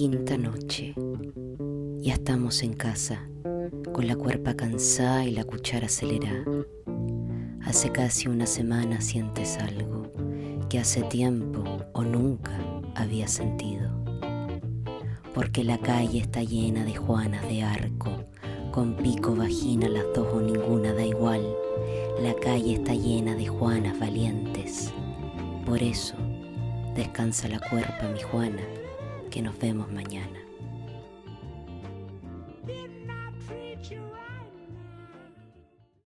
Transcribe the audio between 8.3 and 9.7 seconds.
semana sientes